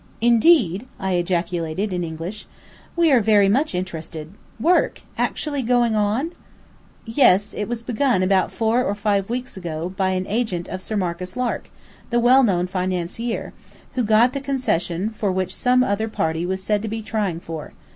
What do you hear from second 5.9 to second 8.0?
on!" "Yes, it was